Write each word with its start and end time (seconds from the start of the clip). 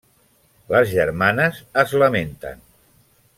Les 0.75 0.89
germanes 0.93 1.59
es 1.83 1.93
lamenten. 2.05 2.65